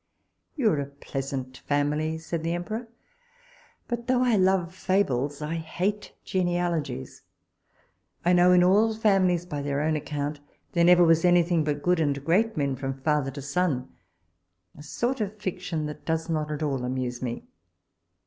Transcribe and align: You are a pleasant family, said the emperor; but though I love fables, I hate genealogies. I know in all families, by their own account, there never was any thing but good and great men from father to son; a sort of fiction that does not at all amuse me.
You 0.55 0.71
are 0.71 0.79
a 0.79 0.87
pleasant 0.87 1.57
family, 1.59 2.17
said 2.17 2.41
the 2.41 2.55
emperor; 2.55 2.87
but 3.87 4.07
though 4.07 4.23
I 4.23 4.35
love 4.35 4.73
fables, 4.73 5.43
I 5.43 5.57
hate 5.57 6.13
genealogies. 6.23 7.21
I 8.25 8.33
know 8.33 8.51
in 8.51 8.63
all 8.63 8.95
families, 8.95 9.45
by 9.45 9.61
their 9.61 9.79
own 9.79 9.95
account, 9.95 10.39
there 10.71 10.83
never 10.85 11.03
was 11.03 11.23
any 11.23 11.43
thing 11.43 11.63
but 11.63 11.83
good 11.83 11.99
and 11.99 12.25
great 12.25 12.57
men 12.57 12.75
from 12.75 12.95
father 12.95 13.29
to 13.29 13.43
son; 13.43 13.89
a 14.75 14.81
sort 14.81 15.21
of 15.21 15.37
fiction 15.37 15.85
that 15.85 16.03
does 16.03 16.29
not 16.31 16.49
at 16.51 16.63
all 16.63 16.83
amuse 16.83 17.21
me. 17.21 17.43